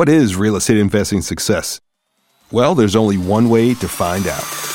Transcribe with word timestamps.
What 0.00 0.08
is 0.08 0.34
real 0.34 0.56
estate 0.56 0.78
investing 0.78 1.20
success? 1.20 1.78
Well, 2.50 2.74
there's 2.74 2.96
only 2.96 3.18
one 3.18 3.50
way 3.50 3.74
to 3.74 3.86
find 3.86 4.26
out. 4.26 4.69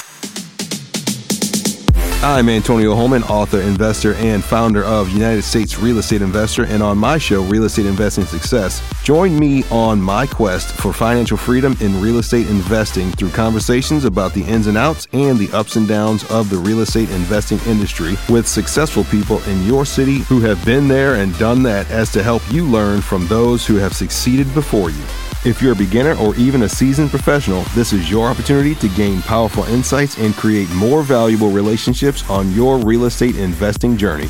I'm 2.25 2.49
Antonio 2.49 2.95
Holman, 2.95 3.21
author, 3.25 3.61
investor, 3.61 4.15
and 4.15 4.43
founder 4.43 4.83
of 4.83 5.11
United 5.11 5.43
States 5.43 5.77
Real 5.77 5.99
Estate 5.99 6.23
Investor. 6.23 6.65
And 6.65 6.81
on 6.81 6.97
my 6.97 7.19
show, 7.19 7.43
Real 7.43 7.65
Estate 7.65 7.85
Investing 7.85 8.25
Success, 8.25 8.81
join 9.03 9.37
me 9.37 9.63
on 9.69 10.01
my 10.01 10.25
quest 10.25 10.73
for 10.75 10.91
financial 10.91 11.37
freedom 11.37 11.77
in 11.81 12.01
real 12.01 12.17
estate 12.17 12.47
investing 12.47 13.11
through 13.11 13.29
conversations 13.29 14.05
about 14.05 14.33
the 14.33 14.43
ins 14.45 14.65
and 14.65 14.75
outs 14.75 15.07
and 15.13 15.37
the 15.37 15.51
ups 15.55 15.75
and 15.75 15.87
downs 15.87 16.23
of 16.31 16.49
the 16.49 16.57
real 16.57 16.79
estate 16.79 17.11
investing 17.11 17.59
industry 17.67 18.15
with 18.27 18.47
successful 18.47 19.03
people 19.03 19.39
in 19.43 19.61
your 19.61 19.85
city 19.85 20.21
who 20.21 20.39
have 20.39 20.65
been 20.65 20.87
there 20.87 21.17
and 21.17 21.37
done 21.37 21.61
that 21.61 21.87
as 21.91 22.11
to 22.11 22.23
help 22.23 22.41
you 22.51 22.65
learn 22.65 23.01
from 23.01 23.27
those 23.27 23.67
who 23.67 23.75
have 23.75 23.95
succeeded 23.95 24.51
before 24.55 24.89
you. 24.89 25.03
If 25.45 25.61
you're 25.61 25.73
a 25.73 25.75
beginner 25.75 26.15
or 26.15 26.35
even 26.37 26.63
a 26.63 26.69
seasoned 26.69 27.11
professional, 27.11 27.61
this 27.75 27.93
is 27.93 28.09
your 28.09 28.27
opportunity 28.27 28.73
to 28.75 28.87
gain 28.89 29.21
powerful 29.21 29.63
insights 29.65 30.17
and 30.17 30.33
create 30.33 30.67
more 30.71 31.03
valuable 31.03 31.51
relationships 31.51 32.27
on 32.31 32.51
your 32.53 32.79
real 32.79 33.05
estate 33.05 33.35
investing 33.35 33.95
journey. 33.95 34.25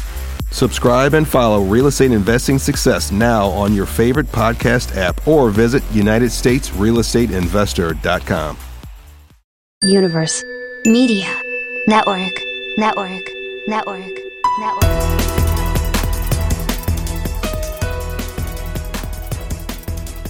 Subscribe 0.51 1.13
and 1.13 1.25
follow 1.25 1.63
Real 1.63 1.87
Estate 1.87 2.11
Investing 2.11 2.59
Success 2.59 3.13
now 3.13 3.47
on 3.47 3.73
your 3.73 3.85
favorite 3.85 4.27
podcast 4.27 4.97
app 4.97 5.25
or 5.25 5.51
visit 5.51 5.81
UnitedStatesRealEstateInvestor.com. 5.93 8.57
Universe. 9.83 10.43
Media. 10.85 11.33
Network. 11.87 12.33
Network. 12.77 13.21
Network. 13.67 14.11
Network. 14.59 14.91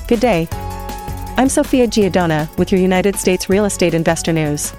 Good 0.07 0.19
day. 0.19 0.47
I'm 1.37 1.49
Sophia 1.49 1.85
Giordana 1.85 2.47
with 2.57 2.71
your 2.71 2.79
United 2.79 3.17
States 3.17 3.49
Real 3.49 3.65
Estate 3.65 3.93
Investor 3.93 4.31
News. 4.31 4.71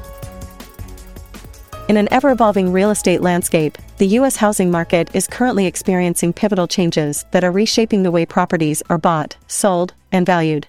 In 1.90 1.98
an 1.98 2.08
ever 2.10 2.30
evolving 2.30 2.72
real 2.72 2.90
estate 2.90 3.20
landscape, 3.20 3.76
the 3.98 4.06
U.S. 4.06 4.36
housing 4.36 4.70
market 4.70 5.14
is 5.14 5.26
currently 5.26 5.66
experiencing 5.66 6.32
pivotal 6.32 6.66
changes 6.66 7.26
that 7.32 7.44
are 7.44 7.52
reshaping 7.52 8.04
the 8.04 8.10
way 8.10 8.24
properties 8.24 8.82
are 8.88 8.96
bought, 8.96 9.36
sold, 9.48 9.92
and 10.10 10.24
valued. 10.24 10.66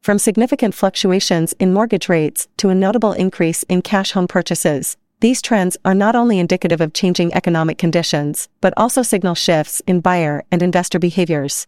From 0.00 0.18
significant 0.18 0.74
fluctuations 0.74 1.52
in 1.58 1.74
mortgage 1.74 2.08
rates 2.08 2.48
to 2.56 2.70
a 2.70 2.74
notable 2.74 3.12
increase 3.12 3.62
in 3.64 3.82
cash 3.82 4.12
home 4.12 4.26
purchases, 4.26 4.96
these 5.20 5.42
trends 5.42 5.76
are 5.84 5.94
not 5.94 6.16
only 6.16 6.38
indicative 6.38 6.80
of 6.80 6.94
changing 6.94 7.34
economic 7.34 7.76
conditions, 7.76 8.48
but 8.62 8.72
also 8.78 9.02
signal 9.02 9.34
shifts 9.34 9.82
in 9.86 10.00
buyer 10.00 10.44
and 10.50 10.62
investor 10.62 10.98
behaviors. 10.98 11.66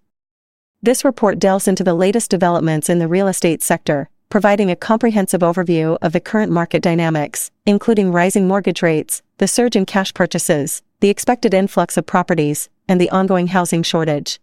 This 0.86 1.04
report 1.04 1.38
delves 1.40 1.66
into 1.66 1.82
the 1.82 1.94
latest 1.94 2.30
developments 2.30 2.88
in 2.88 3.00
the 3.00 3.08
real 3.08 3.26
estate 3.26 3.60
sector, 3.60 4.08
providing 4.28 4.70
a 4.70 4.76
comprehensive 4.76 5.40
overview 5.40 5.98
of 6.00 6.12
the 6.12 6.20
current 6.20 6.52
market 6.52 6.80
dynamics, 6.80 7.50
including 7.66 8.12
rising 8.12 8.46
mortgage 8.46 8.82
rates, 8.82 9.20
the 9.38 9.48
surge 9.48 9.74
in 9.74 9.84
cash 9.84 10.14
purchases, 10.14 10.82
the 11.00 11.08
expected 11.08 11.52
influx 11.52 11.96
of 11.96 12.06
properties, 12.06 12.68
and 12.86 13.00
the 13.00 13.10
ongoing 13.10 13.48
housing 13.48 13.82
shortage. 13.82 14.38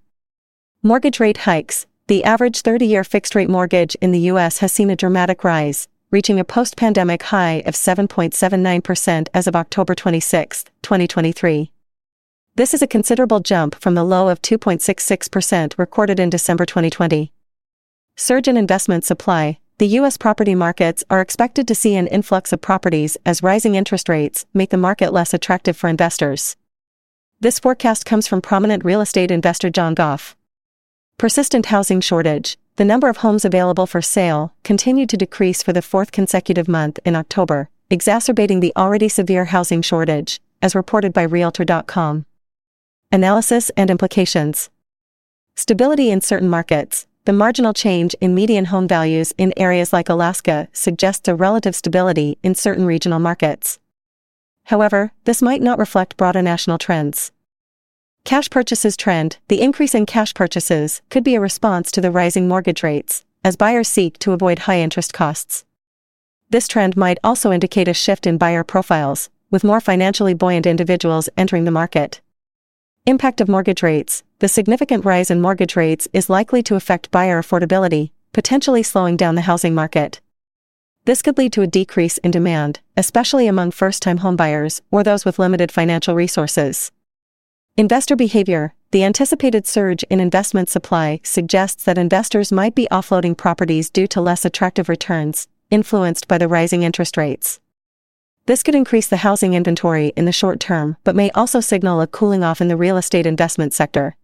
Mortgage 0.82 1.20
rate 1.20 1.40
hikes. 1.40 1.88
The 2.08 2.24
average 2.24 2.62
30 2.62 2.86
year 2.86 3.04
fixed 3.04 3.36
rate 3.36 3.50
mortgage 3.50 3.96
in 4.00 4.14
the 4.14 4.28
U.S. 4.32 4.60
has 4.60 4.72
seen 4.72 4.90
a 4.90 4.96
dramatic 4.96 5.44
rise, 5.44 5.90
reaching 6.12 6.40
a 6.40 6.44
post 6.44 6.76
pandemic 6.76 7.24
high 7.24 7.64
of 7.66 7.74
7.79% 7.74 9.28
as 9.34 9.48
of 9.48 9.56
October 9.56 9.96
26, 9.96 10.66
2023. 10.82 11.72
This 12.56 12.74
is 12.74 12.82
a 12.82 12.88
considerable 12.88 13.40
jump 13.40 13.76
from 13.76 13.96
the 13.96 14.04
low 14.04 14.28
of 14.28 14.42
2.66% 14.42 15.78
recorded 15.78 16.20
in 16.20 16.30
December 16.30 16.66
2020. 16.66 17.32
Surge 18.18 18.50
in 18.50 18.58
investment 18.58 19.06
supply. 19.06 19.58
The 19.78 19.88
U.S. 19.88 20.18
property 20.18 20.54
markets 20.54 21.04
are 21.10 21.22
expected 21.22 21.66
to 21.70 21.74
see 21.74 21.96
an 21.96 22.08
influx 22.08 22.52
of 22.52 22.60
properties 22.60 23.18
as 23.26 23.42
rising 23.42 23.76
interest 23.76 24.10
rates 24.10 24.46
make 24.54 24.70
the 24.70 24.78
market 24.78 25.14
less 25.14 25.34
attractive 25.34 25.78
for 25.78 25.88
investors. 25.88 26.58
This 27.40 27.58
forecast 27.58 28.06
comes 28.06 28.28
from 28.28 28.42
prominent 28.42 28.84
real 28.84 29.00
estate 29.00 29.32
investor 29.32 29.70
John 29.70 29.94
Goff. 29.94 30.36
Persistent 31.18 31.68
housing 31.68 32.02
shortage 32.02 32.58
the 32.78 32.86
number 32.86 33.10
of 33.10 33.18
homes 33.18 33.46
available 33.46 33.86
for 33.86 34.02
sale 34.02 34.54
continued 34.64 35.10
to 35.10 35.18
decrease 35.18 35.62
for 35.62 35.74
the 35.74 35.82
fourth 35.82 36.12
consecutive 36.12 36.68
month 36.68 37.00
in 37.06 37.16
October, 37.16 37.70
exacerbating 37.90 38.60
the 38.60 38.74
already 38.76 39.10
severe 39.10 39.46
housing 39.46 39.82
shortage, 39.82 40.40
as 40.62 40.76
reported 40.76 41.14
by 41.14 41.24
Realtor.com. 41.24 42.26
Analysis 43.12 43.72
and 43.72 43.90
implications 43.90 44.70
Stability 45.56 46.10
in 46.10 46.22
certain 46.22 46.50
markets. 46.50 47.08
The 47.26 47.34
marginal 47.34 47.74
change 47.74 48.16
in 48.22 48.34
median 48.34 48.66
home 48.66 48.88
values 48.88 49.34
in 49.38 49.54
areas 49.58 49.94
like 49.94 50.10
Alaska 50.10 50.70
suggests 50.72 51.28
a 51.28 51.36
relative 51.36 51.76
stability 51.76 52.40
in 52.42 52.56
certain 52.56 52.86
regional 52.86 53.20
markets. 53.20 53.80
However, 54.66 55.12
this 55.26 55.42
might 55.42 55.62
not 55.62 55.78
reflect 55.78 56.18
broader 56.18 56.42
national 56.42 56.78
trends. 56.78 57.32
Cash 58.24 58.50
purchases 58.50 58.96
trend 58.96 59.40
The 59.48 59.62
increase 59.62 59.94
in 59.94 60.06
cash 60.06 60.34
purchases 60.34 61.02
could 61.10 61.24
be 61.24 61.36
a 61.36 61.42
response 61.42 61.92
to 61.92 62.02
the 62.02 62.12
rising 62.12 62.48
mortgage 62.48 62.84
rates, 62.84 63.26
as 63.44 63.56
buyers 63.56 63.88
seek 63.88 64.18
to 64.20 64.32
avoid 64.32 64.60
high 64.60 64.80
interest 64.80 65.14
costs. 65.14 65.66
This 66.50 66.68
trend 66.68 66.96
might 66.96 67.18
also 67.24 67.52
indicate 67.52 67.88
a 67.88 67.94
shift 67.94 68.28
in 68.28 68.38
buyer 68.38 68.64
profiles, 68.64 69.30
with 69.50 69.64
more 69.64 69.82
financially 69.82 70.34
buoyant 70.34 70.66
individuals 70.66 71.30
entering 71.36 71.66
the 71.66 71.72
market. 71.72 72.22
Impact 73.06 73.42
of 73.42 73.50
mortgage 73.50 73.84
rates 73.84 74.24
The 74.40 74.48
significant 74.48 75.04
rise 75.04 75.32
in 75.32 75.42
mortgage 75.42 75.76
rates 75.76 76.08
is 76.14 76.30
likely 76.30 76.62
to 76.64 76.76
affect 76.76 77.12
buyer 77.12 77.42
affordability, 77.42 78.12
potentially 78.32 78.84
slowing 78.84 79.18
down 79.18 79.36
the 79.36 79.42
housing 79.42 79.76
market. 79.76 80.22
This 81.06 81.22
could 81.22 81.38
lead 81.38 81.52
to 81.54 81.64
a 81.64 81.68
decrease 81.68 82.20
in 82.20 82.32
demand, 82.32 82.80
especially 82.96 83.48
among 83.48 83.72
first 83.72 84.04
time 84.04 84.20
homebuyers 84.20 84.82
or 84.92 85.04
those 85.04 85.26
with 85.26 85.40
limited 85.40 85.72
financial 85.72 86.16
resources. 86.16 86.92
Investor 87.78 88.18
behavior 88.18 88.74
The 88.92 89.06
anticipated 89.06 89.66
surge 89.66 90.04
in 90.10 90.20
investment 90.20 90.68
supply 90.68 91.22
suggests 91.24 91.86
that 91.86 91.98
investors 91.98 92.52
might 92.52 92.76
be 92.76 92.86
offloading 92.92 93.38
properties 93.38 93.90
due 93.90 94.08
to 94.08 94.20
less 94.20 94.44
attractive 94.44 94.90
returns, 94.90 95.48
influenced 95.70 96.28
by 96.28 96.38
the 96.38 96.50
rising 96.50 96.84
interest 96.84 97.16
rates. 97.16 97.62
This 98.46 98.62
could 98.62 98.76
increase 98.76 99.08
the 99.08 99.24
housing 99.24 99.54
inventory 99.54 100.12
in 100.18 100.26
the 100.26 100.34
short 100.34 100.60
term 100.60 100.98
but 101.06 101.16
may 101.16 101.32
also 101.32 101.62
signal 101.62 102.02
a 102.02 102.08
cooling 102.08 102.44
off 102.44 102.60
in 102.60 102.68
the 102.68 102.76
real 102.76 102.98
estate 102.98 103.26
investment 103.26 103.74
sector. 103.74 104.18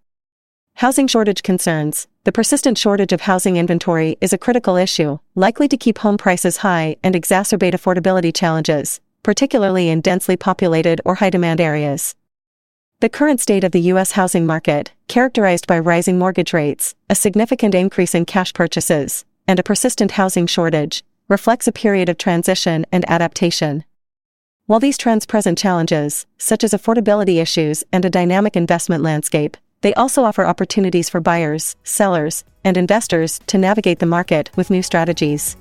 Housing 0.76 1.08
shortage 1.08 1.42
concerns 1.42 2.10
The 2.26 2.34
persistent 2.34 2.78
shortage 2.78 3.14
of 3.14 3.22
housing 3.22 3.56
inventory 3.56 4.18
is 4.20 4.34
a 4.34 4.38
critical 4.38 4.76
issue, 4.76 5.20
likely 5.36 5.70
to 5.70 5.78
keep 5.78 6.00
home 6.00 6.18
prices 6.18 6.58
high 6.58 6.98
and 7.02 7.16
exacerbate 7.16 7.74
affordability 7.74 8.36
challenges, 8.36 9.00
particularly 9.24 9.88
in 9.88 10.02
densely 10.02 10.36
populated 10.36 11.00
or 11.06 11.16
high 11.16 11.30
demand 11.30 11.62
areas. 11.62 12.14
The 13.00 13.10
current 13.10 13.40
state 13.40 13.64
of 13.64 13.74
the 13.74 13.82
U.S. 13.94 14.14
housing 14.14 14.48
market, 14.48 14.92
characterized 15.08 15.68
by 15.68 15.78
rising 15.78 16.18
mortgage 16.18 16.52
rates, 16.52 16.96
a 17.12 17.14
significant 17.14 17.76
increase 17.76 18.16
in 18.16 18.26
cash 18.26 18.54
purchases, 18.54 19.24
and 19.48 19.60
a 19.60 19.64
persistent 19.64 20.14
housing 20.14 20.48
shortage, 20.48 21.04
reflects 21.28 21.68
a 21.68 21.72
period 21.72 22.10
of 22.10 22.18
transition 22.18 22.88
and 22.92 23.08
adaptation. 23.08 23.84
While 24.66 24.80
these 24.80 24.98
trends 24.98 25.28
present 25.28 25.60
challenges, 25.60 26.26
such 26.40 26.64
as 26.64 26.74
affordability 26.74 27.40
issues 27.40 27.84
and 27.94 28.04
a 28.04 28.10
dynamic 28.10 28.56
investment 28.56 29.04
landscape, 29.04 29.58
they 29.82 29.94
also 29.94 30.24
offer 30.24 30.44
opportunities 30.44 31.08
for 31.08 31.22
buyers, 31.22 31.76
sellers, 31.84 32.44
and 32.64 32.78
investors 32.78 33.40
to 33.46 33.60
navigate 33.60 34.00
the 34.00 34.08
market 34.08 34.50
with 34.56 34.72
new 34.72 34.82
strategies. 34.82 35.56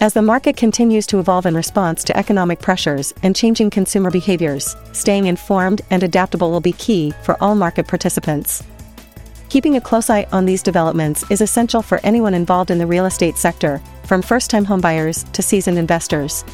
As 0.00 0.12
the 0.12 0.22
market 0.22 0.56
continues 0.56 1.06
to 1.06 1.20
evolve 1.20 1.46
in 1.46 1.54
response 1.54 2.02
to 2.04 2.16
economic 2.16 2.60
pressures 2.60 3.14
and 3.22 3.34
changing 3.34 3.70
consumer 3.70 4.10
behaviors, 4.10 4.76
staying 4.92 5.26
informed 5.26 5.82
and 5.90 6.02
adaptable 6.02 6.50
will 6.50 6.60
be 6.60 6.72
key 6.72 7.12
for 7.22 7.42
all 7.42 7.54
market 7.54 7.86
participants. 7.86 8.64
Keeping 9.50 9.76
a 9.76 9.80
close 9.80 10.10
eye 10.10 10.26
on 10.32 10.46
these 10.46 10.64
developments 10.64 11.24
is 11.30 11.40
essential 11.40 11.80
for 11.80 12.00
anyone 12.02 12.34
involved 12.34 12.72
in 12.72 12.78
the 12.78 12.86
real 12.86 13.06
estate 13.06 13.36
sector, 13.36 13.80
from 14.02 14.20
first 14.20 14.50
time 14.50 14.66
homebuyers 14.66 15.30
to 15.30 15.42
seasoned 15.42 15.78
investors. 15.78 16.44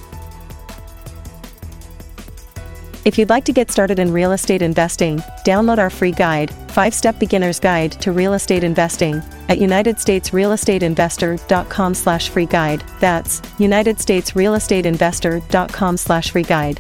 If 3.11 3.19
you'd 3.19 3.29
like 3.29 3.45
to 3.47 3.53
get 3.53 3.73
started 3.73 3.99
in 3.99 4.13
real 4.13 4.31
estate 4.31 4.63
investing, 4.63 5.19
download 5.45 5.79
our 5.79 5.91
free 5.91 6.13
guide, 6.13 6.51
5-Step 6.69 7.19
Beginner's 7.19 7.59
Guide 7.59 7.91
to 8.03 8.13
Real 8.13 8.35
Estate 8.35 8.63
Investing, 8.63 9.17
at 9.49 9.59
unitedstatesrealestateinvestor.com 9.59 11.95
slash 11.95 12.29
free 12.29 12.47
guide. 12.47 12.85
That's 13.01 13.41
unitedstatesrealestateinvestor.com 13.41 15.97
slash 15.97 16.31
free 16.31 16.45
guide. 16.45 16.79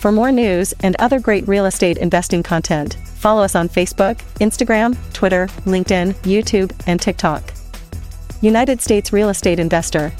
For 0.00 0.12
more 0.12 0.30
news 0.30 0.74
and 0.80 0.94
other 0.98 1.18
great 1.18 1.48
real 1.48 1.64
estate 1.64 1.96
investing 1.96 2.42
content, 2.42 2.98
follow 3.06 3.42
us 3.42 3.54
on 3.54 3.70
Facebook, 3.70 4.18
Instagram, 4.40 4.94
Twitter, 5.14 5.46
LinkedIn, 5.64 6.12
YouTube, 6.16 6.70
and 6.86 7.00
TikTok. 7.00 7.54
United 8.42 8.82
States 8.82 9.10
Real 9.10 9.30
Estate 9.30 9.58
Investor. 9.58 10.12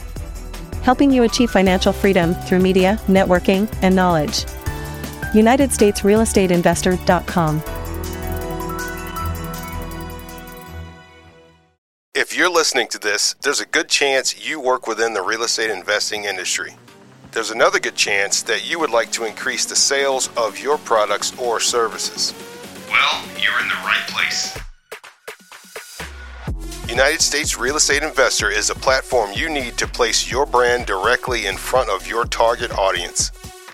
Helping 0.80 1.10
you 1.10 1.24
achieve 1.24 1.50
financial 1.50 1.92
freedom 1.92 2.32
through 2.32 2.60
media, 2.60 2.98
networking, 3.06 3.70
and 3.82 3.94
knowledge. 3.94 4.46
UnitedStatesRealEstateInvestor.com. 5.32 7.62
If 12.14 12.36
you're 12.36 12.50
listening 12.50 12.88
to 12.88 12.98
this, 12.98 13.34
there's 13.42 13.60
a 13.60 13.66
good 13.66 13.88
chance 13.88 14.46
you 14.46 14.60
work 14.60 14.86
within 14.86 15.14
the 15.14 15.22
real 15.22 15.42
estate 15.42 15.70
investing 15.70 16.24
industry. 16.24 16.74
There's 17.32 17.50
another 17.50 17.78
good 17.78 17.94
chance 17.94 18.42
that 18.42 18.68
you 18.68 18.80
would 18.80 18.90
like 18.90 19.12
to 19.12 19.24
increase 19.24 19.64
the 19.64 19.76
sales 19.76 20.28
of 20.36 20.58
your 20.58 20.78
products 20.78 21.32
or 21.38 21.60
services. 21.60 22.34
Well, 22.90 23.22
you're 23.40 23.60
in 23.62 23.68
the 23.68 23.80
right 23.84 24.04
place. 24.08 24.58
United 26.88 27.20
States 27.20 27.56
Real 27.56 27.76
Estate 27.76 28.02
Investor 28.02 28.50
is 28.50 28.70
a 28.70 28.74
platform 28.74 29.30
you 29.32 29.48
need 29.48 29.78
to 29.78 29.86
place 29.86 30.28
your 30.28 30.44
brand 30.44 30.86
directly 30.86 31.46
in 31.46 31.56
front 31.56 31.88
of 31.88 32.08
your 32.08 32.24
target 32.24 32.72
audience. 32.72 33.30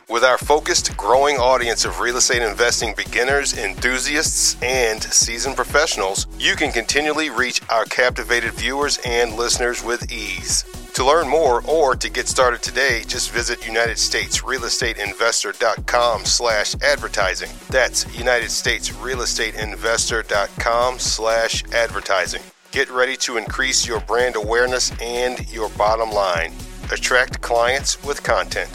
With 0.09 0.23
our 0.23 0.39
focused, 0.39 0.97
growing 0.97 1.37
audience 1.37 1.85
of 1.85 1.99
real 1.99 2.17
estate 2.17 2.41
investing 2.41 2.95
beginners, 2.97 3.59
enthusiasts, 3.59 4.57
and 4.63 5.03
seasoned 5.03 5.57
professionals, 5.57 6.29
you 6.39 6.55
can 6.55 6.71
continually 6.71 7.29
reach 7.29 7.61
our 7.71 7.85
captivated 7.87 8.53
viewers 8.53 9.01
and 9.05 9.35
listeners 9.35 9.83
with 9.83 10.13
ease. 10.13 10.65
To 10.95 11.05
learn 11.05 11.29
more 11.29 11.61
or 11.67 11.97
to 11.97 12.09
get 12.09 12.29
started 12.29 12.63
today, 12.63 13.03
just 13.09 13.33
visit 13.33 13.59
UnitedStatesRealEstateInvestor.com 13.63 16.25
slash 16.25 16.77
advertising. 16.83 17.51
That's 17.69 18.05
UnitedStatesRealEstateInvestor.com 18.05 20.99
slash 21.01 21.65
advertising. 21.73 22.43
Get 22.71 22.89
ready 22.91 23.17
to 23.17 23.39
increase 23.39 23.85
your 23.85 23.99
brand 24.03 24.37
awareness 24.37 24.93
and 25.03 25.53
your 25.53 25.69
bottom 25.71 26.13
line. 26.13 26.53
Attract 26.93 27.41
clients 27.41 28.01
with 28.05 28.23
content. 28.23 28.71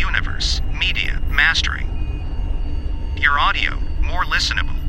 universe, 0.00 0.62
media, 0.72 1.20
mastering. 1.28 1.86
Your 3.20 3.38
audio, 3.38 3.78
more 4.02 4.24
listenable. 4.24 4.79